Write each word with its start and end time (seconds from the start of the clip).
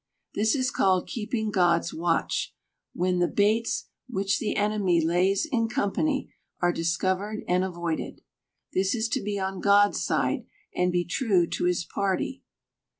This 0.33 0.55
is 0.55 0.71
called 0.71 1.05
keeping 1.07 1.51
God's 1.51 1.93
watch, 1.93 2.55
when 2.91 3.19
the 3.19 3.27
baits 3.27 3.85
which 4.09 4.39
the 4.39 4.55
enemy 4.55 4.99
lays 4.99 5.45
in 5.45 5.69
company 5.69 6.33
are 6.59 6.71
discovered 6.73 7.43
and 7.47 7.63
avoided. 7.63 8.21
This 8.73 8.95
is 8.95 9.07
to 9.09 9.21
be 9.21 9.37
on 9.37 9.59
God's 9.61 10.03
side, 10.03 10.47
and 10.75 10.91
be 10.91 11.05
true 11.05 11.45
to 11.51 11.65
his 11.65 11.85
party. 11.85 12.41